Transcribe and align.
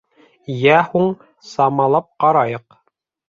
Йә 0.53 0.77
һуң, 0.93 1.11
самалап 1.51 2.09
ҡарайыҡ. 2.25 2.81